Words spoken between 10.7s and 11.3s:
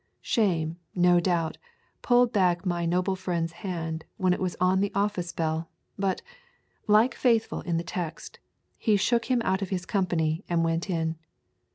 in.